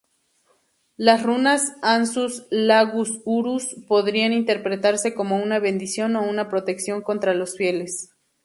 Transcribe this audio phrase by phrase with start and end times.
[0.97, 8.09] Las runas ansuz-laguz-uruz podrían interpretarse como una bendición o una protección contra los infieles.